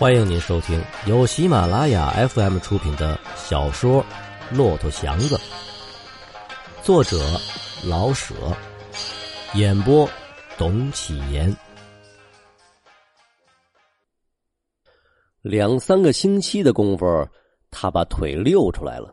[0.00, 4.02] 欢迎您收听由喜马拉雅 FM 出品的小说
[4.56, 5.36] 《骆驼祥子》，
[6.82, 7.18] 作者
[7.84, 8.34] 老舍，
[9.52, 10.08] 演播
[10.56, 11.54] 董启言。
[15.42, 17.04] 两三个星期的功夫，
[17.70, 19.12] 他把腿溜出来了。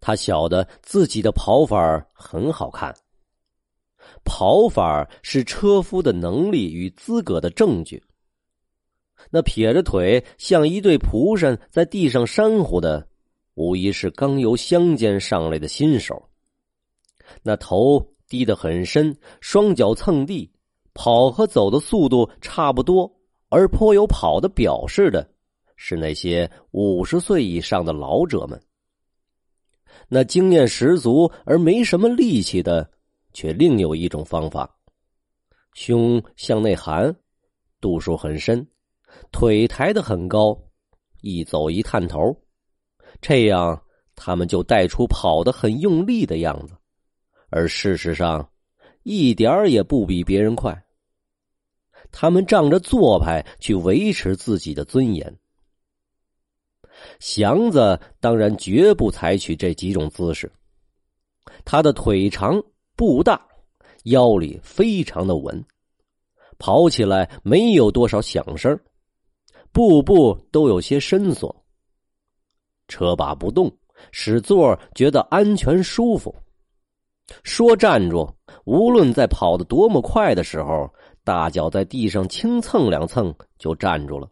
[0.00, 2.96] 他晓得自己的跑法很好看，
[4.24, 8.02] 跑法是车夫的能力与资格的证据。
[9.30, 13.08] 那撇着腿像一对蒲扇在地上扇呼的，
[13.54, 16.28] 无疑是刚由乡间上来的新手。
[17.42, 20.50] 那头低得很深，双脚蹭地，
[20.94, 23.10] 跑和走的速度差不多，
[23.48, 25.28] 而颇有跑的表示的，
[25.76, 28.60] 是那些五十岁以上的老者们。
[30.08, 32.90] 那经验十足而没什么力气的，
[33.32, 34.78] 却另有一种方法：
[35.74, 37.14] 胸向内含，
[37.80, 38.66] 度数很深。
[39.32, 40.58] 腿抬得很高，
[41.20, 42.36] 一走一探头，
[43.20, 43.82] 这样
[44.14, 46.74] 他们就带出跑得很用力的样子，
[47.50, 48.50] 而事实上，
[49.02, 50.84] 一点儿也不比别人快。
[52.10, 55.38] 他们仗着做派去维持自己的尊严。
[57.20, 60.50] 祥子当然绝不采取这几种姿势。
[61.64, 62.62] 他的腿长
[62.96, 63.46] 步大，
[64.04, 65.64] 腰里非常的稳，
[66.58, 68.78] 跑起来没有多少响声。
[69.78, 71.54] 步步都有些伸缩，
[72.88, 73.72] 车把不动，
[74.10, 76.34] 使座觉得安全舒服。
[77.44, 78.28] 说站住，
[78.64, 84.28] 无论在跑得多么快的时候，大脚在地上轻蹭两蹭就站住了。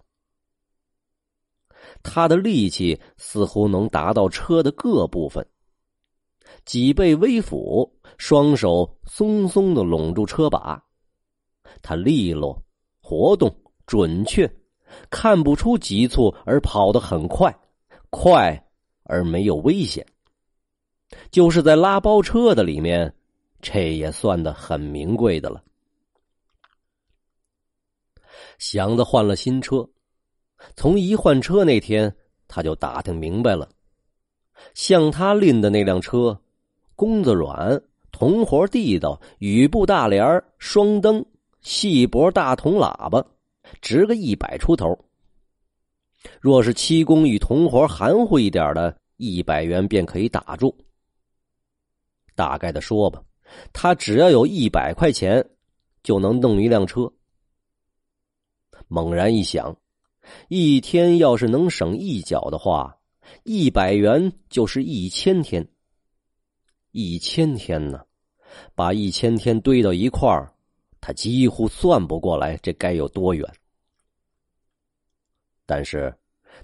[2.03, 5.47] 他的力气似乎能达到车的各部分，
[6.65, 7.89] 脊背微俯，
[8.19, 10.83] 双手松松的拢住车把，
[11.83, 12.61] 他利落、
[13.01, 14.53] 活动、准确。
[15.11, 17.57] 看不出急促，而跑得很快，
[18.11, 18.69] 快
[19.05, 20.07] 而没有危险。
[21.31, 23.15] 就是在拉包车的里面，
[23.61, 25.63] 这也算得很名贵的了。
[28.59, 29.89] 祥子换了新车，
[30.75, 32.17] 从一换车那天，
[32.49, 33.69] 他就打听明白了，
[34.75, 36.41] 像他拎的那辆车，
[36.95, 41.25] 弓子软，铜活地道，雨布大帘双灯，
[41.61, 43.25] 细脖大铜喇叭。
[43.81, 44.99] 值个一百出头。
[46.41, 50.77] 若是七公与同活含糊一点的，一百元便可以打住。
[52.35, 53.23] 大概的说吧，
[53.73, 55.49] 他只要有一百块钱，
[56.03, 57.13] 就能弄一辆车。
[58.89, 59.77] 猛然一想，
[60.49, 62.99] 一天要是能省一角的话，
[63.45, 65.67] 一百元就是一千天。
[66.93, 68.05] 一千天呢，
[68.75, 70.56] 把一千天堆到一块儿。
[71.07, 73.49] 他几乎算不过来，这该有多远。
[75.65, 76.13] 但是，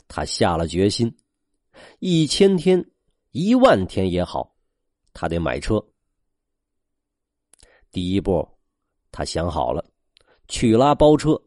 [0.09, 1.17] 他下了决心，
[2.01, 2.85] 一千天、
[3.31, 4.53] 一万天也好，
[5.15, 5.81] 他得买车。
[7.93, 8.45] 第一步，
[9.13, 9.85] 他想好了，
[10.49, 11.41] 去拉包车，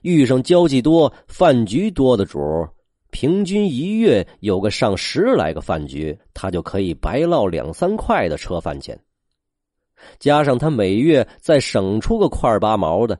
[0.00, 2.72] 遇上交际多、饭局多的主儿
[3.10, 8.98] 平均一月有个上十来个饭局，他就可以白捞两三块的车饭钱。
[10.18, 13.18] 加上他每月再省出个块八毛的，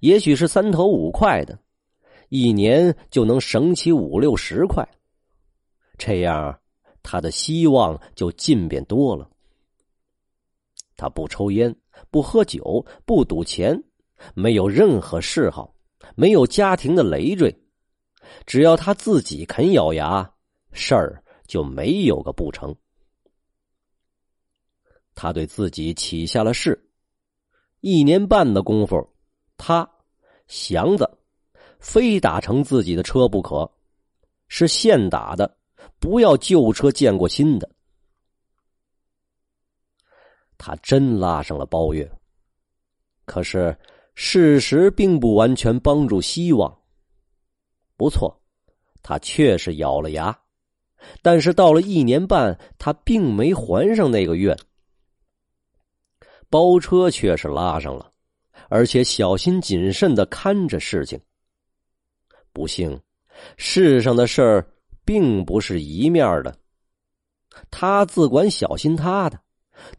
[0.00, 1.58] 也许是三头五块的，
[2.28, 4.86] 一年就能省起五六十块。
[5.96, 6.58] 这样，
[7.02, 9.28] 他的希望就近便多了。
[10.96, 11.74] 他不抽烟，
[12.10, 13.82] 不喝酒，不赌钱，
[14.34, 15.74] 没有任何嗜好，
[16.16, 17.56] 没有家庭的累赘。
[18.44, 20.28] 只要他自己肯咬牙，
[20.72, 22.74] 事儿就没有个不成。
[25.20, 26.80] 他对自己起下了誓：
[27.80, 29.04] 一年半的功夫，
[29.56, 29.90] 他
[30.46, 31.10] 祥子
[31.80, 33.68] 非打成自己的车不可，
[34.46, 35.56] 是现打的，
[35.98, 37.68] 不要旧车见过新的。
[40.56, 42.08] 他真拉上了包月，
[43.24, 43.76] 可是
[44.14, 46.72] 事实并不完全帮助希望。
[47.96, 48.40] 不错，
[49.02, 50.38] 他确实咬了牙，
[51.22, 54.56] 但是到了一年半，他并没还上那个愿。
[56.50, 58.10] 包车却是拉上了，
[58.68, 61.20] 而且小心谨慎的看着事情。
[62.52, 63.00] 不幸，
[63.56, 64.66] 世上的事儿
[65.04, 66.56] 并不是一面的。
[67.70, 69.40] 他自管小心他的，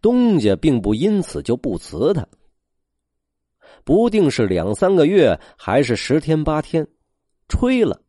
[0.01, 2.27] 东家并不因此就不辞他。
[3.83, 6.87] 不定是两三个月，还是十天八天，
[7.47, 8.01] 吹了，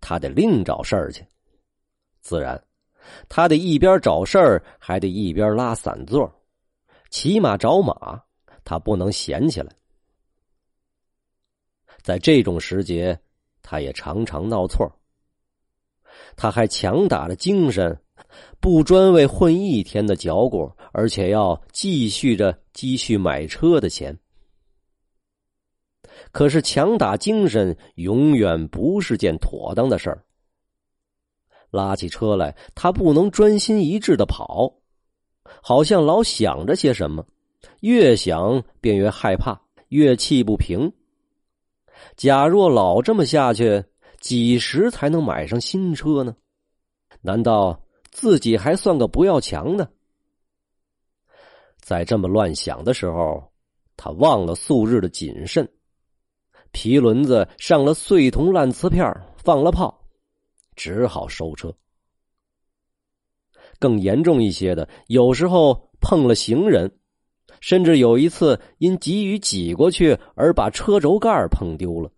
[0.00, 1.24] 他得另找事儿去。
[2.20, 2.62] 自然，
[3.28, 6.32] 他得一边找事儿，还得一边拉散座。
[7.12, 8.22] 骑马找马，
[8.64, 9.70] 他不能闲起来。
[12.02, 13.20] 在这种时节，
[13.60, 14.90] 他也常常闹错
[16.36, 18.02] 他还强打着精神，
[18.60, 24.18] 不专为混一天的脚骨，而且要继续着积蓄买车的钱。
[26.32, 30.24] 可是强打精神永远不是件妥当的事儿。
[31.70, 34.81] 拉起车来，他不能专心一致的跑，
[35.62, 37.26] 好像老想着些什么，
[37.80, 40.92] 越想便越害怕，越气不平。
[42.16, 43.84] 假若老这么下去，
[44.20, 46.34] 几时才能买上新车呢？
[47.20, 49.88] 难道自己还算个不要强呢？
[51.76, 53.52] 在这么乱想的时候，
[53.96, 55.68] 他忘了素日的谨慎。
[56.70, 59.04] 皮轮子上了碎铜烂瓷片，
[59.36, 60.02] 放了炮，
[60.74, 61.72] 只好收车。
[63.82, 66.88] 更严重一些的，有时候碰了行人，
[67.60, 72.08] 甚至有一次因急于挤过去而把车轴盖碰丢了。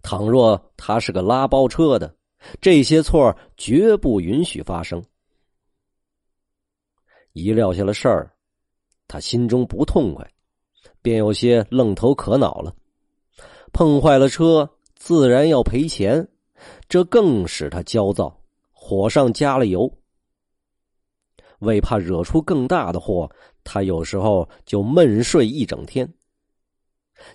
[0.00, 2.16] 倘若他是个拉包车的，
[2.62, 5.04] 这些错绝不允许发生。
[7.34, 8.32] 一撂下了事儿，
[9.06, 10.26] 他心中不痛快。
[11.02, 12.74] 便有些愣头可恼了，
[13.74, 16.26] 碰坏了车，自然要赔钱，
[16.88, 18.40] 这更使他焦躁，
[18.86, 19.90] 火上加了油。
[21.60, 23.30] 为怕惹出更大的祸，
[23.64, 26.06] 他有时候就闷睡一整天。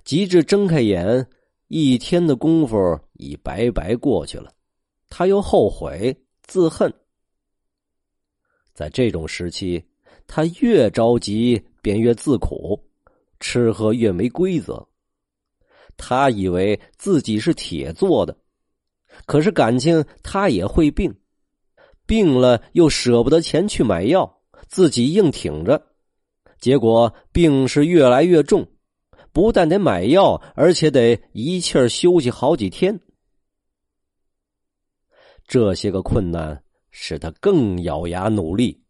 [0.04, 1.28] 及至睁开眼，
[1.68, 2.78] 一天的功夫
[3.14, 4.54] 已白白过去了，
[5.10, 6.94] 他又后悔自恨。
[8.76, 9.84] 在这种时期，
[10.28, 12.80] 他越着急，便越自苦。
[13.40, 14.88] 吃喝越没规则，
[15.98, 18.38] 他以为自己是铁做的，
[19.26, 21.12] 可是感情他也会病，
[22.10, 25.80] 病了又舍不得钱去买药，自己硬挺着，
[26.60, 28.68] 结果病是越来越重，
[29.32, 33.00] 不但得买药，而且得一气儿休息好几天。
[35.48, 38.82] 这些个困难使他更咬牙努力。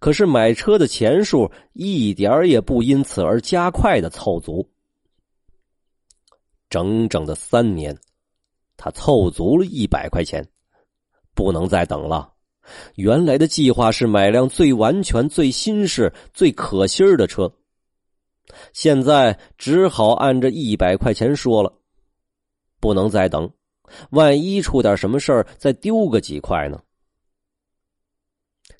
[0.00, 4.66] 可是买车的钱数一点儿也不因此而加快的凑足，
[6.70, 7.94] 整整的三年，
[8.78, 10.48] 他凑足了一百块钱，
[11.34, 12.32] 不能再等了。
[12.94, 17.52] 原来的计划是买辆最完全、最新式、最可心儿的车，
[18.72, 21.72] 现在只好按着一百块钱说了，
[22.80, 23.52] 不能再等，
[24.10, 26.80] 万一出点什么事儿，再丢个几块呢？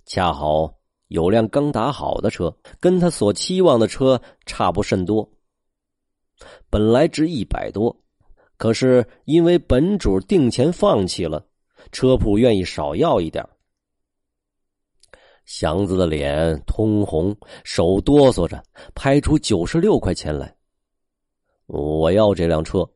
[0.07, 0.75] 恰好。
[1.09, 5.31] 有辆刚打好的车，跟他所期望的车差不甚多。
[6.71, 7.95] 本来值一百多，
[8.57, 11.45] 可是因为本主定钱放弃了，
[11.91, 13.47] 车铺愿意少要一点。
[15.45, 18.63] 祥子的脸通红，手哆嗦着，
[18.95, 20.55] 拍出九十六块钱来。
[21.67, 22.89] 我要这辆车。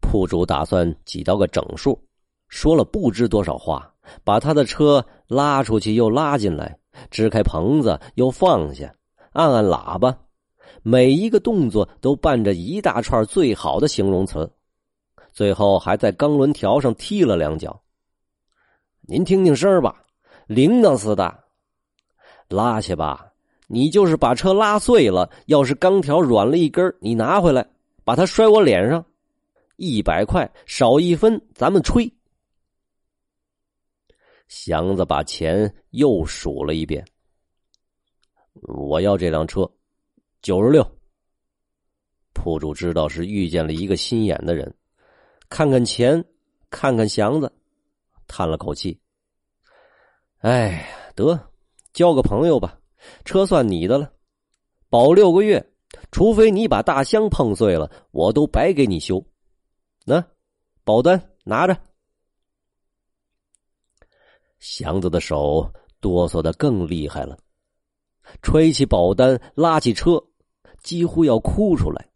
[0.00, 2.02] 铺主打算挤到个整数，
[2.48, 3.94] 说了不知多少话。
[4.24, 6.78] 把他的车拉出去，又拉进来，
[7.10, 8.94] 支开棚子，又放下，
[9.32, 10.18] 按按喇叭，
[10.82, 14.50] 每一个动作都伴着一大串最好的形容词，
[15.38, 17.80] 最后还在钢轮条上踢了两脚。
[19.02, 20.04] 您听听声儿吧，
[20.48, 21.44] 铃铛似的。
[22.48, 23.32] 拉去吧，
[23.68, 27.64] 你就是把车拉碎了，要是钢条软了一根，你拿回来，
[28.02, 29.06] 把它摔我脸上，
[29.76, 32.12] 一百块少一分，咱们吹。
[34.48, 37.06] 祥子把钱又数了一遍。
[38.54, 39.70] 我要这辆车，
[40.42, 40.84] 九十六。
[42.34, 44.74] 铺主知道是遇见了一个心眼的人，
[45.48, 46.24] 看看钱，
[46.70, 47.52] 看看祥子，
[48.26, 49.00] 叹了口气。
[50.38, 50.86] 哎，
[51.16, 51.50] 得
[51.92, 52.78] 交个朋友吧，
[53.24, 54.12] 车算你的了，
[54.88, 55.72] 保六个月，
[56.12, 59.24] 除非你把大箱碰碎了，我都白给你修。
[60.04, 60.24] 那
[60.84, 61.76] 保单拿着。
[64.58, 67.38] 祥子的手哆嗦的更厉害了，
[68.42, 70.22] 揣起保单，拉起车，
[70.82, 72.08] 几乎要哭出来。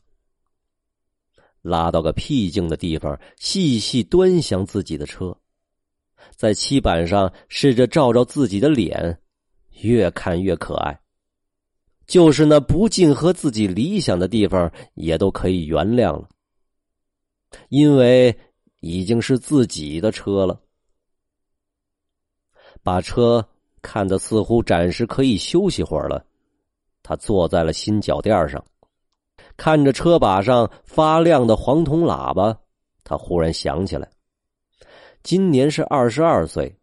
[1.63, 5.37] 拉到个僻静的地方，细细端详自己的车，
[6.37, 9.19] 在漆板上试着照照自己的脸，
[9.81, 11.01] 越看越可爱。
[12.05, 16.29] 就是那不尽合自己理想的地方，也都可以原谅了，
[17.69, 18.37] 因为
[18.81, 20.61] 已经是自己的车了。
[22.83, 23.49] 把车
[23.81, 26.27] 看得似乎暂时可以休息会儿了，
[27.05, 28.63] 他坐在了新脚垫上，
[29.57, 32.59] 看着车把上发亮的黄铜喇叭，
[33.05, 34.11] 他忽然想起来，
[35.23, 36.77] 今年是二十二岁。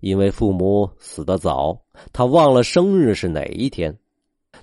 [0.00, 1.82] 因为父母死得早，
[2.12, 3.98] 他忘了生日是哪一天。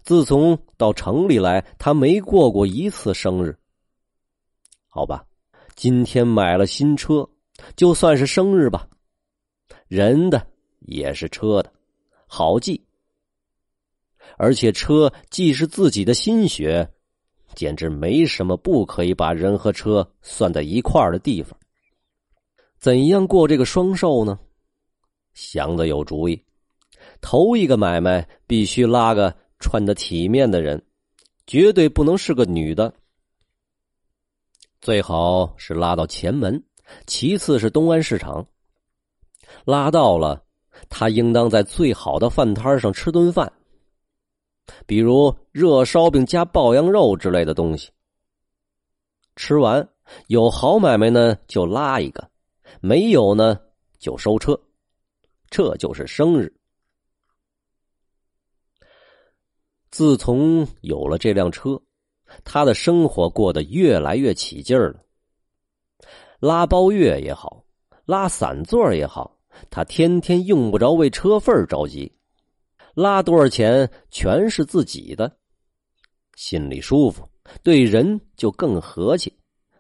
[0.04, 3.58] 自从到城里来，他没过过一次生日。
[4.88, 5.26] 好吧，
[5.76, 7.28] 今天买了新车，
[7.76, 8.88] 就算是生日吧。
[9.88, 10.46] 人的
[10.82, 11.74] 也是车的，
[12.28, 12.86] 好记。
[14.38, 16.88] 而且车既是自己的心血，
[17.56, 21.58] 简直没什么不可以把人和车算在一块儿的地方。
[22.78, 24.38] 怎样过这个双寿呢？
[25.34, 26.44] 祥子有主意，
[27.22, 30.84] 头一个买卖必须拉个穿的体面的人，
[31.48, 32.94] 绝对不能是个女的。
[34.82, 36.62] 最好是拉到前门，
[37.08, 38.46] 其次是东安市场。
[39.64, 40.44] 拉到了，
[40.90, 43.52] 他应当在最好的饭摊上吃顿饭，
[44.86, 47.90] 比如热烧饼加爆羊肉之类的东西。
[49.36, 49.88] 吃完
[50.28, 52.30] 有好买卖呢，就拉一个。
[52.82, 53.60] 没有呢，
[54.00, 54.60] 就收车，
[55.50, 56.54] 这就是生日。
[59.92, 61.80] 自从有了这辆车，
[62.44, 65.00] 他的生活过得越来越起劲儿了。
[66.40, 67.64] 拉包月也好，
[68.06, 69.40] 拉散座也好，
[69.70, 72.12] 他天天用不着为车份着急，
[72.94, 75.38] 拉多少钱全是自己的，
[76.36, 77.28] 心里舒服，
[77.64, 79.36] 对人就更和气，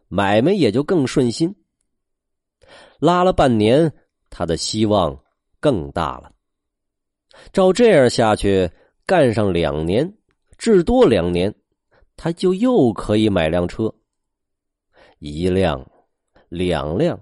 [0.07, 1.55] 买卖也就更顺心。
[2.99, 3.93] 拉了半年，
[4.29, 5.23] 他的希望
[5.59, 6.31] 更大了。
[7.51, 8.69] 照这样下去，
[9.05, 10.11] 干上两年，
[10.57, 11.53] 至多两年，
[12.15, 13.93] 他就又可以买辆车。
[15.19, 15.87] 一辆，
[16.49, 17.19] 两辆，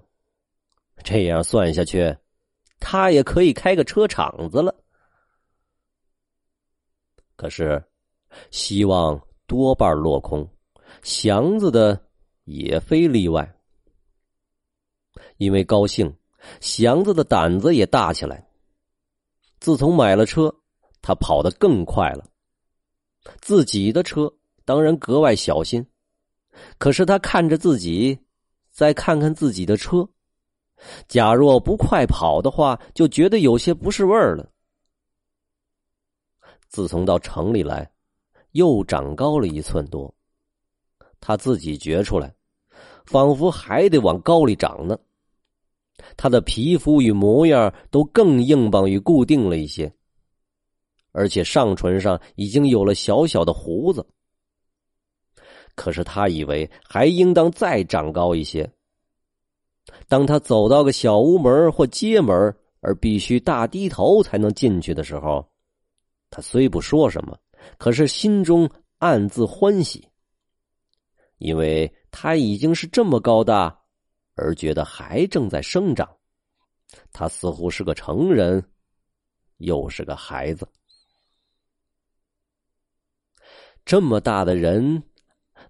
[1.02, 2.16] 这样算下去，
[2.80, 4.74] 他也可以开个车厂子了。
[7.36, 7.82] 可是，
[8.50, 10.48] 希望多半落空，
[11.02, 12.00] 祥子的
[12.44, 13.56] 也非例外。
[15.38, 16.14] 因为高兴，
[16.60, 18.46] 祥子的胆子也大起来。
[19.58, 20.54] 自从买了车，
[21.00, 22.24] 他跑得更快了。
[23.40, 24.32] 自己的车
[24.64, 25.84] 当然格外小心，
[26.78, 28.18] 可是他看着自己，
[28.70, 30.08] 再看看自己的车，
[31.08, 34.51] 假若不快跑的话，就觉得有些不是味儿了。
[36.72, 37.92] 自从到城里来，
[38.52, 40.12] 又长高了一寸多，
[41.20, 42.34] 他自己觉出来。
[43.04, 44.98] 仿佛还得往高里长呢。
[46.16, 49.92] 他的皮肤与模样都更硬邦与固定了一些，
[51.10, 54.06] 而且上唇上已经有了小小的胡子。
[55.74, 58.72] 可是他以为还应当再长高一些。
[60.08, 62.34] 当他走到个小屋门或街门，
[62.80, 65.46] 而必须大低头才能进去的时候，
[66.32, 67.38] 他虽不说什么，
[67.78, 70.08] 可是心中暗自欢喜，
[71.38, 71.94] 因为。
[72.14, 73.74] 他已经是这么高大，
[74.34, 76.18] 而觉得还正在生长。
[77.10, 78.62] 他似乎是个成人，
[79.56, 80.68] 又是个孩子。
[83.86, 85.02] 这么大的人，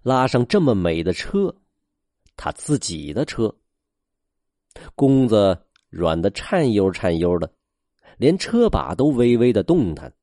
[0.01, 1.55] 拉上这么美的车，
[2.35, 3.55] 他自己的车，
[4.95, 7.49] 弓子软的颤悠颤悠的，
[8.17, 10.13] 连车把都微微的动弹。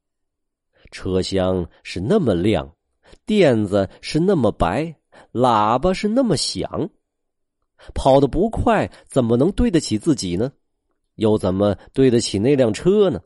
[0.90, 2.75] 车厢是那么亮，
[3.26, 4.97] 垫子是那么白。
[5.32, 6.90] 喇叭是那么响，
[7.94, 10.52] 跑得不快，怎么能对得起自己呢？
[11.16, 13.23] 又怎么对得起那辆车呢？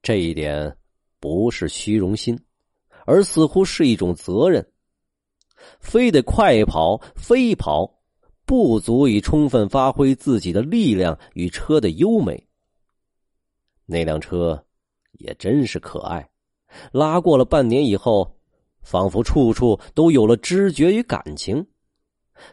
[0.00, 0.78] 这一点
[1.20, 2.38] 不是虚荣心，
[3.04, 4.66] 而似乎是一种责任。
[5.80, 8.00] 非得快跑，飞跑，
[8.46, 12.48] 不足以充分发挥自己的力量与车的优美。
[13.84, 14.65] 那辆车
[15.18, 16.28] 也真是可爱，
[16.92, 18.32] 拉过了半年以后。
[18.82, 21.66] 仿佛处处都有了知觉与感情，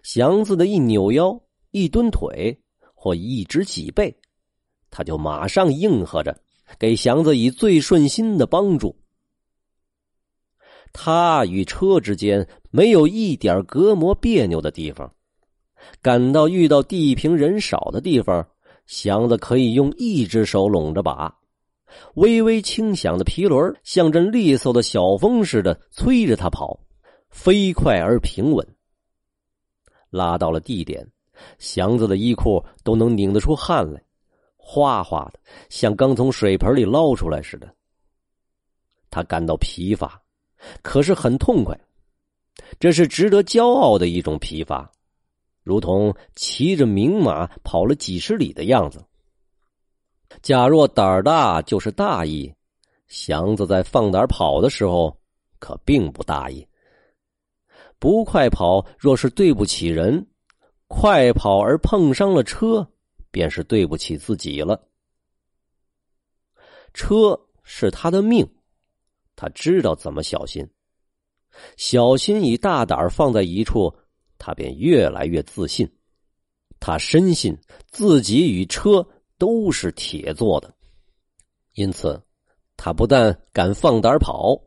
[0.02, 1.40] 祥子的一扭腰、
[1.70, 2.60] 一蹲腿
[2.96, 4.12] 或一直脊背，
[4.90, 6.36] 他就马上应和着，
[6.80, 8.98] 给祥子以最顺心的帮助。
[10.92, 15.14] 他与车之间没有一点隔膜别扭的地方，
[16.02, 18.44] 感到遇到地平人少的地方，
[18.88, 21.43] 祥子可以用一只手拢着把。
[22.16, 26.80] 微微轻响的皮轮，像阵利索的小风似的催着他跑，
[27.30, 28.68] 飞快而平稳。
[30.10, 31.08] 拉到了地点，
[31.58, 34.04] 祥子的衣裤都能拧得出汗来，
[34.56, 37.74] 哗哗的，像刚从水盆里捞出来似的。
[39.10, 40.22] 他感到疲乏，
[40.82, 41.80] 可是很痛快，
[42.80, 44.92] 这是值得骄傲的一种疲乏，
[45.64, 49.04] 如同骑着名马跑了几十里的样子。
[50.42, 52.54] 假若胆儿大就是大意，
[53.08, 55.18] 祥子在放胆跑的时候
[55.60, 56.68] 可并不大意。
[58.00, 60.28] 不快跑若是对不起人，
[60.88, 62.86] 快跑而碰伤了车，
[63.32, 64.82] 便是对不起自己了。
[66.94, 68.48] 车是他的命，
[69.36, 70.68] 他知道怎么小心。
[71.78, 73.96] 小心与大胆放在一处，
[74.38, 75.90] 他便越来越自信。
[76.80, 77.58] 他深信
[77.90, 80.74] 自己与车都是铁做的，
[81.74, 82.22] 因此
[82.78, 84.60] 他不但敢放胆跑，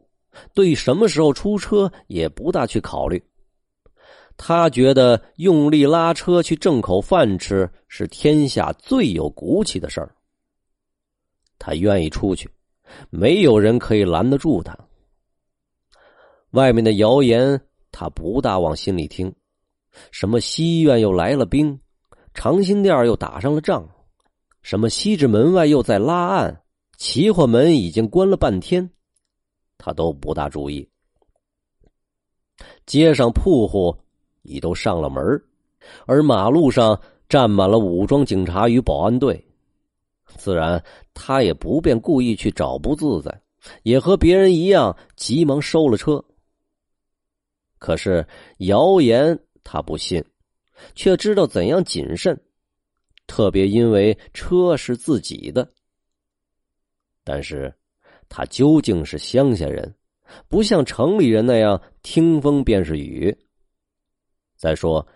[0.55, 3.23] 对什么时候出车也不大去考虑。
[4.37, 10.15] 他觉得用力拉车去挣口饭吃是天下最有骨气的事儿。
[11.59, 12.51] 他愿意出去，
[13.09, 14.77] 没有人可以拦得住他。
[16.51, 17.59] 外面的谣言，
[17.91, 19.35] 他不大往心里听。
[20.11, 21.81] 什么西苑又来了兵，
[22.35, 23.89] 长辛店又打上了仗，
[24.67, 26.61] 什么西直门外又在拉案，
[26.97, 28.91] 齐货门已经关了半天，
[29.79, 30.91] 他都不大注意。
[32.85, 33.97] 街上铺户
[34.43, 35.23] 已都上了门，
[36.05, 39.47] 而马路上站满了武装警察与保安队，
[40.37, 43.41] 自然他也不便故意去找不自在，
[43.85, 46.25] 也和别人一样急忙收了车。
[47.79, 48.27] 可是
[48.59, 50.25] 谣言他不信，
[50.97, 52.37] 却知道怎样谨慎，
[53.27, 55.73] 特别因为车是自己的。
[57.25, 57.75] 但是，
[58.29, 59.95] 他究竟是乡下人，
[60.49, 63.37] 不像城里人那样听风便是雨。
[64.57, 65.07] 再说，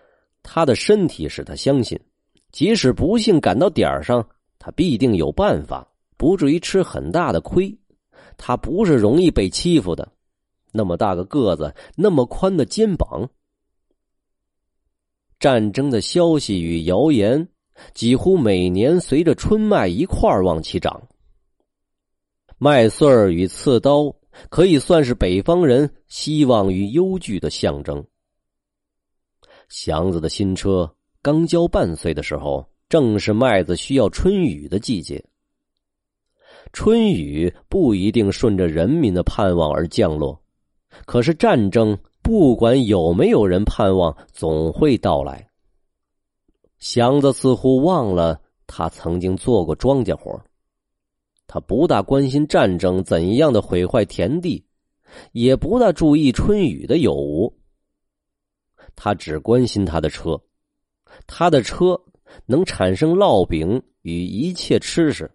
[0.43, 1.99] 他的身体使他相信，
[2.51, 4.27] 即使不幸赶到点上，
[4.59, 5.87] 他必定有办法，
[6.17, 7.75] 不至于吃很大的亏。
[8.37, 10.11] 他不是容易被欺负的。
[10.71, 13.29] 那么大个个子，那么宽的肩膀。
[15.39, 17.47] 战争的消息与谣言，
[17.93, 21.01] 几乎每年随着春麦一块儿往起长。
[22.57, 24.15] 麦穗儿与刺刀，
[24.49, 28.05] 可以算是北方人希望与忧惧的象征。
[29.69, 35.23] 祥子的新车刚交半岁的时候，正是麦子需要春雨的季节。
[36.73, 40.39] 春雨不一定顺着人民的盼望而降落。
[41.05, 45.49] 可是战争，不管有没有人盼望，总会到来。
[46.81, 50.43] 祥子似乎忘了他曾经做过庄稼活
[51.45, 54.65] 他不大关心战争怎样的毁坏田地，
[55.31, 57.55] 也不大注意春雨的有无。
[58.95, 60.41] 他只关心他的车，
[61.27, 62.01] 他的车
[62.45, 65.29] 能产生烙饼与一切吃食，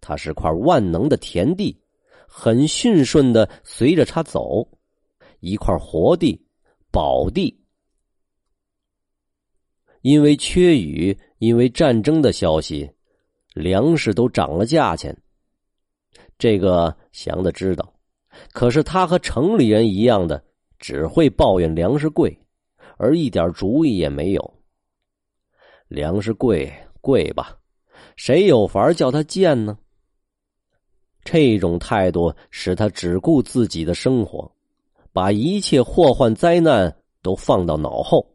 [0.00, 1.80] 它是块万能的田地。
[2.26, 4.66] 很驯顺的随着他走，
[5.38, 6.44] 一块活地、
[6.90, 7.63] 宝地。
[10.04, 12.90] 因为缺雨，因为战争的消息，
[13.54, 15.16] 粮食都涨了价钱。
[16.36, 17.90] 这个祥子知道，
[18.52, 20.44] 可是他和城里人一样的，
[20.78, 22.38] 只会抱怨粮食贵，
[22.98, 24.54] 而一点主意也没有。
[25.88, 27.56] 粮食贵贵吧，
[28.14, 29.78] 谁有法叫他贱呢？
[31.24, 34.52] 这种态度使他只顾自己的生活，
[35.14, 38.33] 把一切祸患灾难都放到脑后。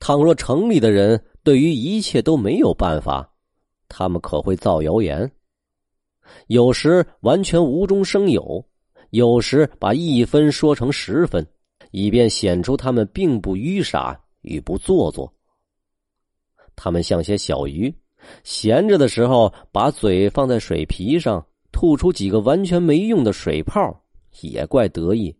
[0.00, 3.32] 倘若城里的人对于一切都没有办法，
[3.88, 5.30] 他们可会造谣言，
[6.46, 8.64] 有时完全无中生有，
[9.10, 11.46] 有时把一分说成十分，
[11.90, 15.32] 以便显出他们并不愚傻与不做作。
[16.76, 17.94] 他们像些小鱼，
[18.44, 21.44] 闲着的时候把嘴放在水皮上。
[21.70, 24.02] 吐出几个完全没用的水泡，
[24.40, 25.36] 也怪得意。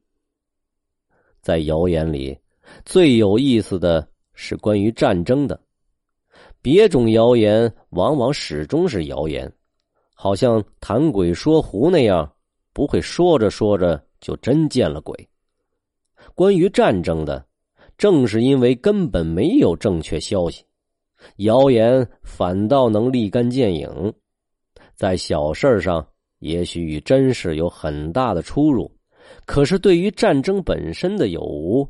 [1.41, 2.39] 在谣言里，
[2.85, 4.07] 最有意思的
[4.41, 5.61] 是关于战争的。
[6.63, 9.53] 别种谣言往往始终是谣言，
[10.15, 12.33] 好像谈鬼说狐那样，
[12.73, 15.29] 不会说着说着就真见了鬼。
[16.37, 17.45] 关于战争的，
[17.97, 20.65] 正是因为根本没有正确消息，
[21.39, 24.15] 谣言反倒能立竿见影，
[24.95, 26.07] 在小事上。
[26.39, 28.89] 也许与真实有很大的出入，
[29.45, 31.85] 可是对于战争本身的有无，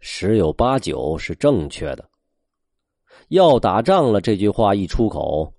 [0.00, 2.10] 十有八九是正确的。
[3.28, 5.52] 要打仗了，这句话一出口，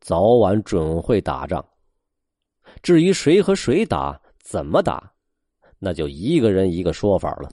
[0.00, 1.64] 早晚准会打仗。
[2.82, 5.12] 至于谁和谁打，怎么打，
[5.78, 7.48] 那就一个人一个说法了。